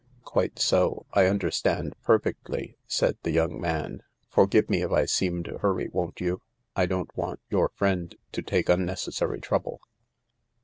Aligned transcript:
"Quite 0.23 0.57
so. 0.57 1.05
I 1.13 1.27
understand 1.27 1.93
perfectly," 2.01 2.75
said 2.87 3.19
the 3.21 3.29
young 3.29 3.61
man." 3.61 4.01
Forgive 4.33 4.67
me 4.67 4.81
if 4.81 4.89
I 4.89 5.05
seem 5.05 5.43
to 5.43 5.59
hurry, 5.59 5.89
won't 5.93 6.19
you? 6.19 6.41
I 6.75 6.87
don't 6.87 7.15
want 7.15 7.39
your 7.51 7.69
friend 7.69 8.15
to 8.31 8.41
take 8.41 8.67
unnecessary 8.67 9.39
trouble." 9.39 9.79